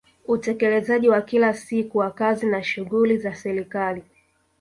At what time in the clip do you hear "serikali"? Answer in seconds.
3.35-4.03